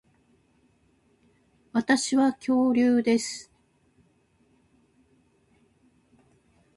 [1.73, 3.51] 私は恐竜です